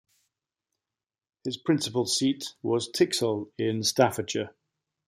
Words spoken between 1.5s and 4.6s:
principal seat was Tixall in Staffordshire.